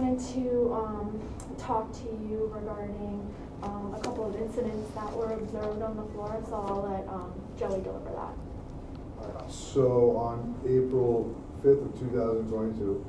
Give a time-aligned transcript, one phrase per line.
[0.00, 1.20] wanted to um,
[1.58, 6.42] talk to you regarding um, a couple of incidents that were observed on the floor,
[6.48, 9.52] so I'll let um, Joey deliver that.
[9.52, 13.04] So on April fifth of two thousand twenty-two,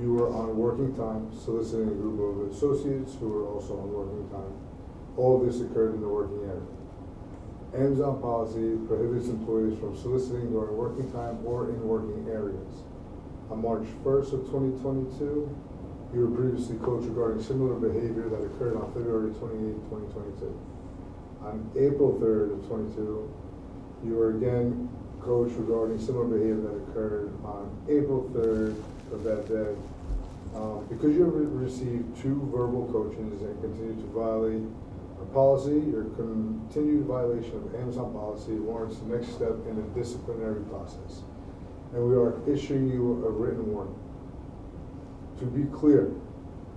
[0.00, 4.28] you were on working time soliciting a group of associates who were also on working
[4.30, 4.56] time.
[5.18, 6.64] All of this occurred in the working area.
[7.74, 12.84] Amazon policy prohibits employees from soliciting during working time or in working areas.
[13.50, 15.54] On March first of twenty twenty-two,
[16.16, 20.60] you were previously coached regarding similar behavior that occurred on February 28, twenty twenty-two.
[21.44, 23.28] On April third of twenty-two,
[24.02, 24.88] you were again
[25.20, 28.74] coached regarding similar behavior that occurred on April third
[29.12, 29.76] of that day.
[30.56, 34.64] Um, because you have received two verbal coachings and continue to violate
[35.20, 40.64] our policy, your continued violation of Amazon policy warrants the next step in the disciplinary
[40.72, 41.20] process.
[41.92, 44.05] And we are issuing you a written warning.
[45.38, 46.12] To be clear,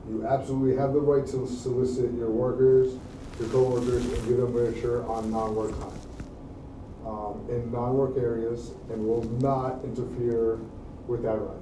[0.10, 2.94] you absolutely have the right to solicit your workers,
[3.40, 6.00] your coworkers, and give them literature on non-work time
[7.06, 10.60] um, in non-work areas and will not interfere
[11.08, 11.58] with that right.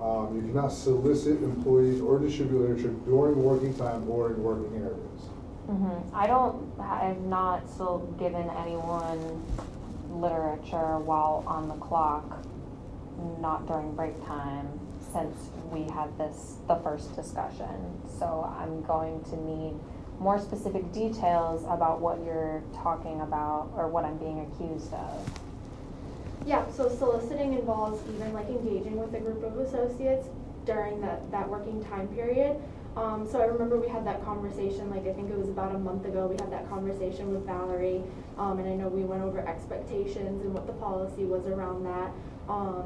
[0.00, 5.20] Um, you cannot solicit employees or distribute literature during working time or in working areas.
[5.68, 6.14] Mm-hmm.
[6.14, 7.62] I don't, I've not
[8.18, 9.42] given anyone
[10.10, 12.44] literature while on the clock,
[13.40, 14.68] not during break time,
[15.14, 18.02] since we had this, the first discussion.
[18.18, 19.74] So I'm going to need
[20.18, 25.30] more specific details about what you're talking about or what I'm being accused of.
[26.44, 30.26] Yeah, so soliciting involves even like engaging with a group of associates
[30.66, 32.60] during that, that working time period.
[32.96, 35.78] Um, so I remember we had that conversation, like I think it was about a
[35.78, 38.02] month ago, we had that conversation with Valerie.
[38.38, 42.12] Um, and I know we went over expectations and what the policy was around that.
[42.48, 42.84] Um,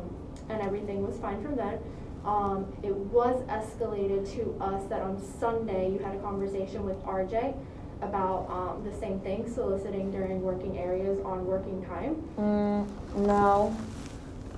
[0.48, 1.78] and everything was fine from then.
[2.24, 7.54] Um, it was escalated to us that on Sunday you had a conversation with RJ
[8.02, 12.16] about um, the same thing, soliciting during working areas on working time.
[12.36, 13.76] Mm, no,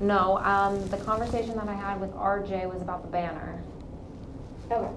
[0.01, 3.63] no, um, the conversation that I had with RJ was about the banner.
[4.71, 4.91] Okay.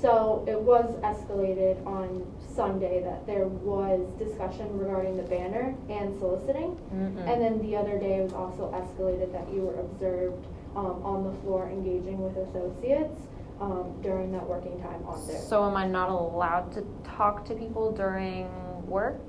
[0.00, 6.76] So it was escalated on Sunday that there was discussion regarding the banner and soliciting.
[6.94, 7.26] Mm-mm.
[7.26, 10.46] And then the other day it was also escalated that you were observed
[10.78, 13.20] um, on the floor engaging with associates
[13.60, 15.40] um, during that working time on there.
[15.40, 18.46] So am I not allowed to talk to people during
[18.86, 19.20] work?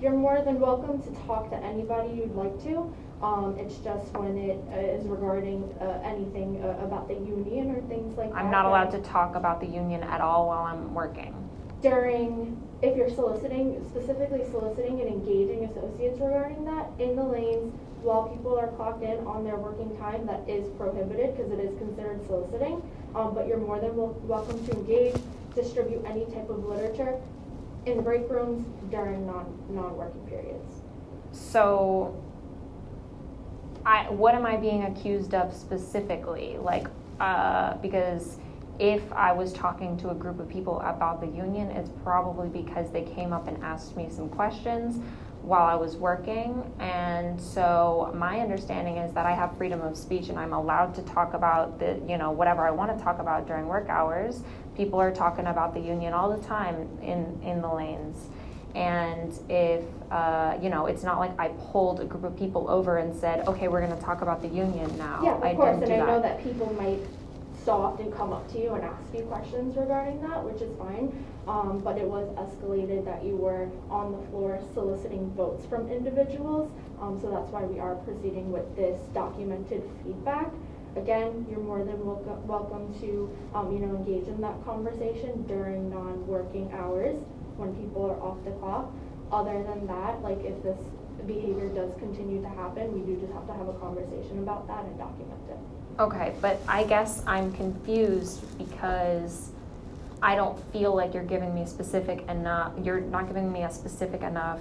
[0.00, 2.94] You're more than welcome to talk to anybody you'd like to.
[3.20, 7.80] Um, it's just when it uh, is regarding uh, anything uh, about the union or
[7.88, 8.38] things like that.
[8.38, 11.34] I'm not allowed to talk about the union at all while I'm working.
[11.82, 18.28] During, if you're soliciting, specifically soliciting and engaging associates regarding that in the lanes while
[18.28, 22.24] people are clocked in on their working time, that is prohibited because it is considered
[22.26, 22.82] soliciting.
[23.14, 25.16] Um, but you're more than wel- welcome to engage,
[25.54, 27.18] distribute any type of literature
[27.86, 30.82] in break rooms during non, non-working periods.
[31.32, 32.22] So,
[33.84, 36.56] I, what am I being accused of specifically?
[36.60, 36.86] Like,
[37.20, 38.38] uh, because
[38.78, 42.92] if I was talking to a group of people about the union, it's probably because
[42.92, 45.02] they came up and asked me some questions
[45.42, 46.70] while I was working.
[46.78, 51.02] And so, my understanding is that I have freedom of speech and I'm allowed to
[51.02, 54.42] talk about the, you know, whatever I want to talk about during work hours.
[54.76, 58.28] People are talking about the union all the time in, in the lanes.
[58.74, 62.98] And if, uh, you know, it's not like I pulled a group of people over
[62.98, 65.20] and said, okay, we're going to talk about the union now.
[65.24, 67.00] Yeah, of I course, and I know that people might
[67.68, 71.12] so often come up to you and ask you questions regarding that, which is fine.
[71.46, 76.72] Um, but it was escalated that you were on the floor soliciting votes from individuals.
[76.98, 80.48] Um, so that's why we are proceeding with this documented feedback.
[80.96, 85.90] Again, you're more than welcome, welcome to, um, you know, engage in that conversation during
[85.90, 87.20] non-working hours
[87.60, 88.88] when people are off the clock.
[89.30, 90.80] Other than that, like if this
[91.26, 94.86] behavior does continue to happen, we do just have to have a conversation about that
[94.86, 95.77] and document it.
[95.98, 99.50] Okay, but I guess I'm confused because
[100.22, 104.22] I don't feel like you're giving me specific enough, you're not giving me a specific
[104.22, 104.60] enough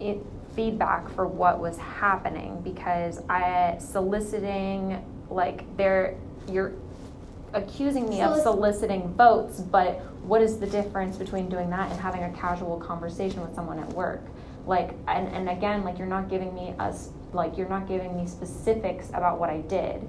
[0.00, 0.18] it,
[0.56, 6.16] feedback for what was happening because I soliciting like they're
[6.48, 6.72] you're
[7.52, 12.24] accusing me of soliciting votes, but what is the difference between doing that and having
[12.24, 14.22] a casual conversation with someone at work?
[14.66, 18.26] Like and, and again, like you're not giving me us like you're not giving me
[18.26, 20.06] specifics about what I did.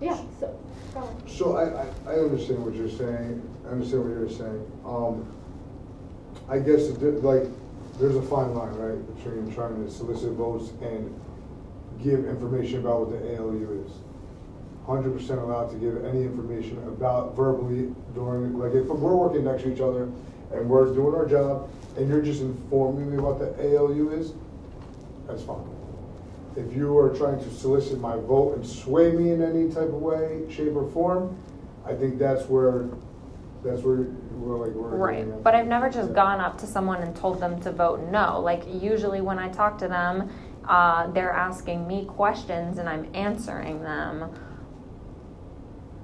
[0.00, 0.58] Yeah, so,
[0.92, 1.28] go on.
[1.28, 4.72] So I, I, I understand what you're saying, I understand what you're saying.
[4.84, 5.26] Um,
[6.48, 7.44] I guess, it did- like,
[7.98, 11.14] there's a fine line, right, between trying to solicit votes and
[12.02, 13.92] give information about what the ALU is.
[14.84, 19.62] Hundred percent allowed to give any information about verbally during, like, if we're working next
[19.62, 20.10] to each other
[20.52, 24.32] and we're doing our job, and you're just informing me what the ALU is,
[25.26, 25.64] that's fine.
[26.56, 29.94] If you are trying to solicit my vote and sway me in any type of
[29.94, 31.36] way, shape or form,
[31.84, 32.88] I think that's where,
[33.64, 34.96] that's where, we're like, we're.
[34.96, 38.40] Right, but I've never just gone up to someone and told them to vote no.
[38.40, 40.30] Like usually when I talk to them,
[40.68, 44.32] uh, they're asking me questions and I'm answering them.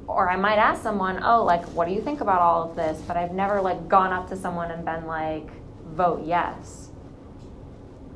[0.06, 3.00] Or I might ask someone, "Oh, like, what do you think about all of this?"
[3.06, 5.48] But I've never like gone up to someone and been like,
[5.94, 6.90] "Vote yes,"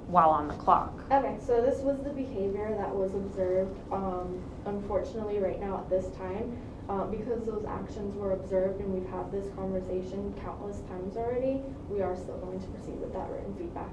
[0.08, 0.92] while on the clock.
[1.10, 6.06] Okay, so this was the behavior that was observed, um, unfortunately, right now at this
[6.16, 6.56] time.
[6.86, 12.02] Uh, because those actions were observed and we've had this conversation countless times already, we
[12.02, 13.90] are still going to proceed with that written feedback.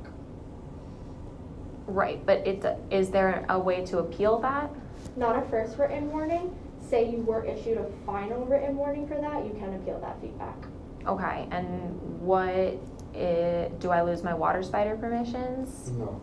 [1.87, 4.69] Right, but it is there a way to appeal that?
[5.15, 9.45] Not a first written warning, say you were issued a final written warning for that,
[9.45, 10.57] you can appeal that feedback.
[11.07, 12.77] Okay, and what
[13.15, 16.19] i do I lose my water spider permissions No.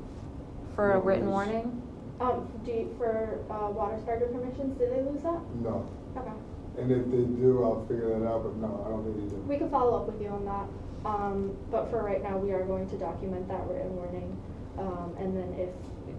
[0.75, 1.83] for a written it's- warning?
[2.21, 5.41] Um, do you, for, uh, water spider permissions, did they lose that?
[5.63, 5.87] No.
[6.17, 6.33] Okay.
[6.79, 9.43] And if they do, I'll figure that out, but no, I don't think they do.
[9.47, 10.67] We can follow up with you on that,
[11.09, 14.37] um, but for right now, we are going to document that written warning.
[14.79, 15.71] Um, and then if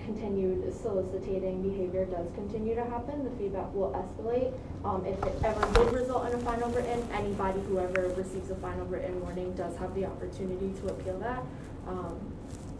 [0.05, 4.53] continued soliciting behavior does continue to happen, the feedback will escalate.
[4.83, 8.85] Um, if it ever did result in a final written, anybody, whoever receives a final
[8.85, 11.43] written warning does have the opportunity to appeal that.
[11.87, 12.33] Um,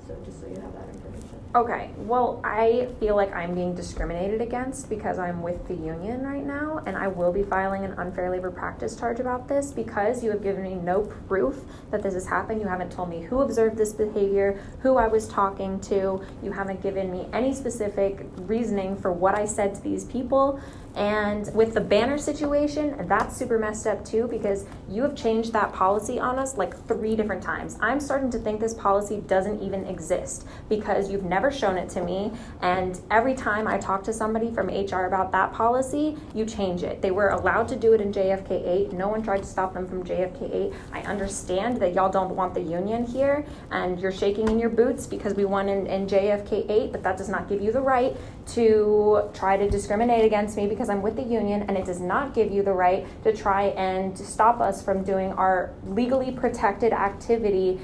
[0.09, 1.39] so just so you have that information.
[1.55, 6.45] Okay, well, I feel like I'm being discriminated against because I'm with the union right
[6.45, 10.31] now, and I will be filing an unfair labor practice charge about this because you
[10.31, 11.61] have given me no proof
[11.91, 12.61] that this has happened.
[12.61, 16.21] You haven't told me who observed this behavior, who I was talking to.
[16.43, 20.59] You haven't given me any specific reasoning for what I said to these people.
[20.95, 25.71] And with the banner situation, that's super messed up too because you have changed that
[25.71, 27.77] policy on us like three different times.
[27.79, 32.03] I'm starting to think this policy doesn't even exist because you've never shown it to
[32.03, 32.31] me.
[32.61, 37.01] And every time I talk to somebody from HR about that policy, you change it.
[37.01, 38.93] They were allowed to do it in JFK 8.
[38.93, 40.73] No one tried to stop them from JFK 8.
[40.91, 45.05] I understand that y'all don't want the union here and you're shaking in your boots
[45.05, 48.15] because we won in, in JFK 8, but that does not give you the right
[48.53, 52.33] to try to discriminate against me because I'm with the union, and it does not
[52.33, 57.79] give you the right to try and stop us from doing our legally protected activity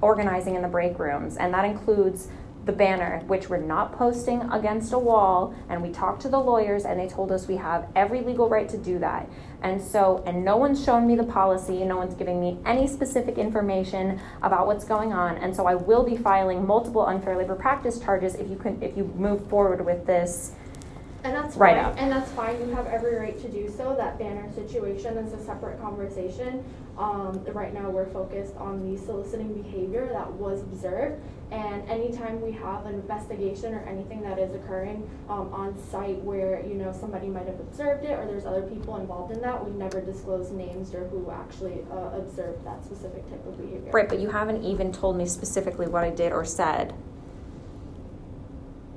[0.00, 1.36] organizing in the break rooms.
[1.36, 2.28] And that includes
[2.64, 5.54] the banner, which we're not posting against a wall.
[5.68, 8.68] And we talked to the lawyers, and they told us we have every legal right
[8.68, 9.28] to do that.
[9.62, 13.38] And so, and no one's shown me the policy, no one's giving me any specific
[13.38, 15.36] information about what's going on.
[15.36, 18.96] And so, I will be filing multiple unfair labor practice charges if you can, if
[18.96, 20.52] you move forward with this.
[21.22, 21.94] And that's Right fine, up.
[21.98, 25.44] and that's fine, you have every right to do so, that banner situation is a
[25.44, 26.64] separate conversation.
[26.96, 32.52] Um, right now, we're focused on the soliciting behavior that was observed, and anytime we
[32.52, 37.28] have an investigation or anything that is occurring, um, on site where, you know, somebody
[37.28, 40.94] might have observed it, or there's other people involved in that, we never disclose names
[40.94, 43.90] or who actually, uh, observed that specific type of behavior.
[43.92, 46.94] Right, but you haven't even told me specifically what I did or said.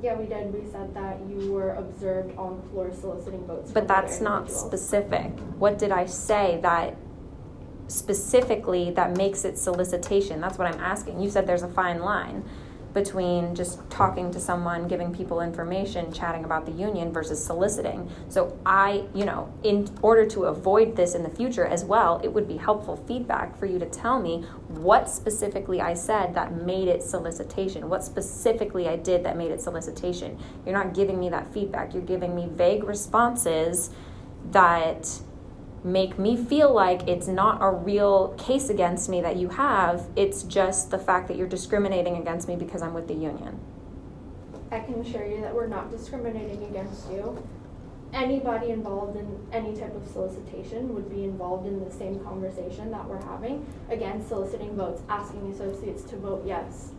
[0.04, 3.88] Yeah, we did, we said that you were observed on the floor soliciting votes But
[3.88, 5.32] that's not specific.
[5.58, 6.98] What did I say that
[7.88, 10.42] specifically that makes it solicitation?
[10.42, 11.22] That's what I'm asking.
[11.22, 12.44] You said there's a fine line
[12.94, 18.10] between just talking to someone, giving people information, chatting about the union versus soliciting.
[18.30, 22.32] So I, you know, in order to avoid this in the future as well, it
[22.32, 26.88] would be helpful feedback for you to tell me what specifically I said that made
[26.88, 27.90] it solicitation.
[27.90, 30.38] What specifically I did that made it solicitation.
[30.66, 31.94] You're not giving me that feedback.
[31.94, 33.90] You're giving me vague responses
[34.52, 35.10] that
[35.84, 40.08] make me feel like it's not a real case against me that you have.
[40.16, 43.60] It's just the fact that you're discriminating against me because I'm with the union.
[44.72, 47.46] I can assure you that we're not discriminating against you.
[48.14, 53.08] anybody involved in any type of solicitation would be involved in the same conversation that
[53.08, 53.66] we're having.
[53.90, 56.92] Again, soliciting votes, asking associates to vote yes,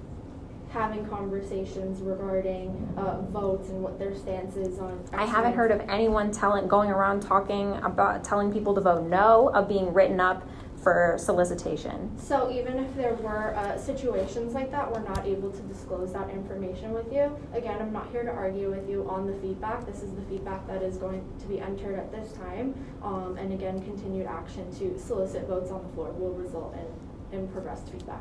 [0.74, 5.02] having conversations regarding uh, votes and what their stance is on.
[5.12, 9.50] I haven't heard of anyone telling, going around talking about, telling people to vote no,
[9.54, 10.46] of being written up
[10.82, 12.10] for solicitation.
[12.18, 16.28] So even if there were uh, situations like that, we're not able to disclose that
[16.28, 17.34] information with you.
[17.54, 19.86] Again, I'm not here to argue with you on the feedback.
[19.86, 22.74] This is the feedback that is going to be entered at this time.
[23.02, 27.48] Um, and again, continued action to solicit votes on the floor will result in, in
[27.48, 28.20] progressed feedback.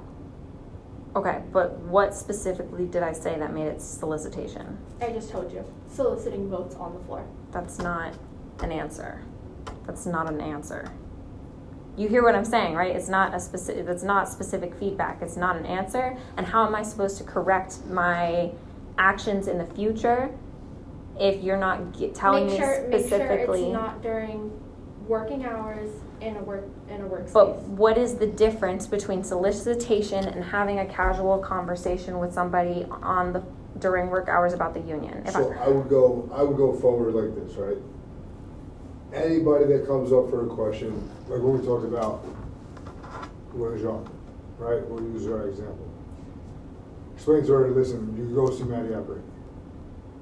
[1.15, 4.77] Okay, but what specifically did I say that made it solicitation?
[4.99, 7.23] I just told you, soliciting votes on the floor.
[7.51, 8.15] That's not
[8.61, 9.21] an answer.
[9.85, 10.91] That's not an answer.
[11.95, 12.95] You hear what I'm saying, right?
[12.95, 13.85] It's not a specific.
[13.85, 15.21] That's not specific feedback.
[15.21, 16.17] It's not an answer.
[16.37, 18.51] And how am I supposed to correct my
[18.97, 20.31] actions in the future
[21.19, 22.91] if you're not telling make me specifically?
[22.91, 23.09] Make
[23.45, 24.51] sure it's not during
[25.07, 25.89] working hours
[26.21, 27.33] in a work in a workspace.
[27.33, 33.33] But what is the difference between solicitation and having a casual conversation with somebody on
[33.33, 33.43] the
[33.79, 35.23] during work hours about the union?
[35.25, 37.77] If So I would go, I would go forward like this, right?
[39.13, 42.25] Anybody that comes up for a question, like when we talked about
[43.53, 44.11] Louis Jacques,
[44.57, 44.85] right?
[44.87, 45.87] We'll use our example.
[47.13, 49.21] Explain to her, listen, you go see Maddie Outbreak.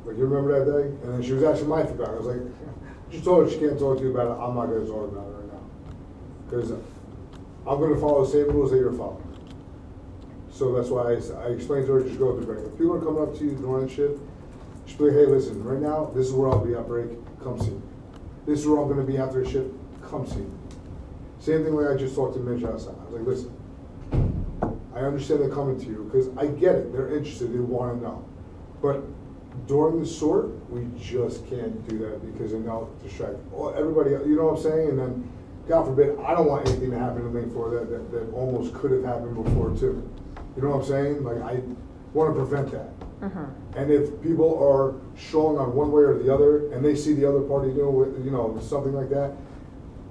[0.06, 0.88] Like, you remember that day?
[1.04, 2.10] And then she was asking my feedback.
[2.10, 2.42] I was like,
[3.12, 4.42] she told her she can't talk to you about it.
[4.42, 5.64] I'm not gonna talk about it right now.
[6.46, 9.28] Because I'm gonna follow the same rules that you're following.
[10.52, 11.14] So that's why I
[11.50, 12.66] explained to her, just go through break.
[12.66, 14.20] If people are coming up to you during shift,
[14.86, 17.10] just be like, hey, listen, right now, this is where I'll be at break,
[17.42, 17.82] come see me.
[18.46, 19.70] This is where I'm gonna be after a shift,
[20.04, 20.52] come see me.
[21.40, 22.96] Same thing like I just talked to Mitch outside.
[23.00, 23.52] I was like, listen,
[24.94, 28.26] I understand they're coming to you, because I get it, they're interested, they wanna know.
[28.82, 29.04] But
[29.68, 33.36] during the sort, we just can't do that because then they'll distract
[33.76, 34.90] everybody, you know what I'm saying?
[34.90, 35.32] And then,
[35.68, 38.74] God forbid, I don't want anything to happen to Link Four that, that, that almost
[38.74, 40.08] could have happened before too.
[40.56, 41.24] You know what I'm saying?
[41.24, 41.62] Like, I
[42.14, 42.90] wanna prevent that.
[43.22, 43.48] Mhm.
[43.76, 47.26] And if people are showing on one way or the other, and they see the
[47.26, 49.34] other party doing, you know, something like that,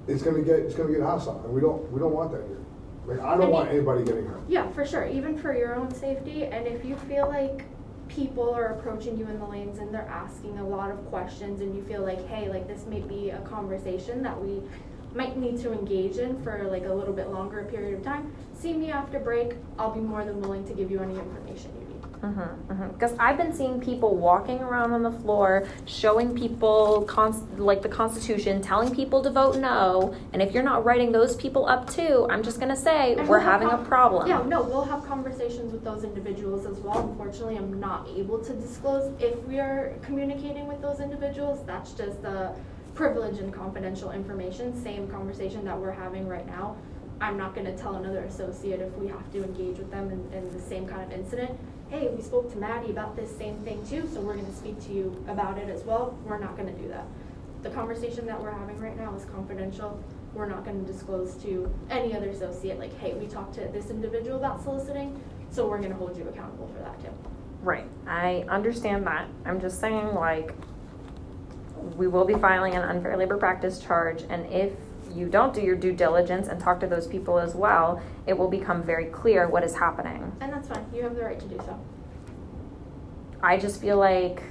[0.07, 2.57] it's gonna get, it's gonna get hostile, and we don't, we don't want that here.
[3.05, 4.39] Like, I don't And want anybody getting hurt.
[4.47, 7.65] Yeah, for sure, even for your own safety, and if you feel like
[8.15, 11.75] people are approaching you in the lanes and they're asking a lot of questions and
[11.75, 14.61] you feel like, hey, like this may be a conversation that we
[15.15, 18.73] might need to engage in for like a little bit longer period of time, see
[18.73, 21.90] me after break, I'll be more than willing to give you any information you
[22.23, 22.87] Mm-hmm, mm-hmm.
[22.89, 27.89] Because I've been seeing people walking around on the floor, showing people cons- like the
[27.89, 32.27] Constitution, telling people to vote no, and if you're not writing those people up too,
[32.29, 34.27] I'm just gonna say And we're we'll having a problem.
[34.27, 37.09] Yeah, no, we'll have conversations with those individuals as well.
[37.09, 41.65] Unfortunately, I'm not able to disclose if we are communicating with those individuals.
[41.65, 42.53] That's just the
[42.93, 46.75] privilege and confidential information, same conversation that we're having right now.
[47.19, 50.51] I'm not gonna tell another associate if we have to engage with them in, in
[50.51, 51.57] the same kind of incident.
[51.91, 54.93] Hey, we spoke to Maddie about this same thing too, so we're gonna speak to
[54.93, 56.17] you about it as well.
[56.25, 57.03] We're not gonna do that.
[57.63, 59.99] The conversation that we're having right now is confidential.
[60.33, 64.37] We're not gonna disclose to any other associate, like, hey, we talked to this individual
[64.37, 67.11] about soliciting, so we're gonna hold you accountable for that too.
[67.61, 67.89] Right.
[68.07, 69.27] I understand that.
[69.43, 70.53] I'm just saying, like,
[71.97, 74.71] we will be filing an unfair labor practice charge, and if
[75.15, 78.49] you don't do your due diligence and talk to those people as well, it will
[78.49, 80.31] become very clear what is happening.
[80.41, 81.79] And that's fine, you have the right to do so.
[83.43, 84.43] I just feel like,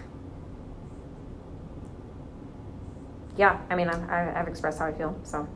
[3.37, 5.49] yeah, I mean, I've, I've expressed how I feel, so.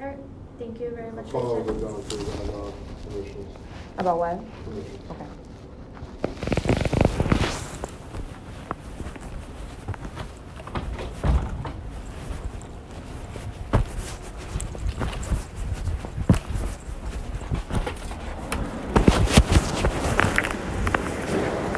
[0.00, 0.18] Alright,
[0.58, 2.16] thank you very much Follow the down to,
[2.52, 2.72] uh,
[3.98, 4.40] About what?
[4.64, 5.10] commissions.
[5.10, 5.26] Okay.